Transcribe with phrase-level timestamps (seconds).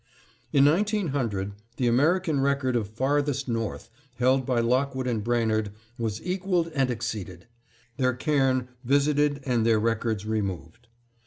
[0.51, 6.69] In 1900, the American record of Farthest North, held by Lockwood and Brainard, was equaled
[6.73, 7.45] and exceeded;
[7.97, 10.87] their cairn visited and their records removed.